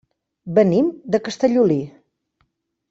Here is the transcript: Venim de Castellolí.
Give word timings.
Venim 0.59 0.89
de 1.17 1.21
Castellolí. 1.29 1.79